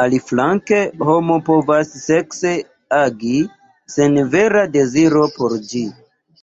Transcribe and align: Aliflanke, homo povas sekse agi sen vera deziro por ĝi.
Aliflanke, 0.00 0.76
homo 1.08 1.38
povas 1.48 1.90
sekse 2.02 2.52
agi 3.00 3.34
sen 3.96 4.16
vera 4.36 4.64
deziro 4.78 5.26
por 5.42 5.58
ĝi. 5.74 5.84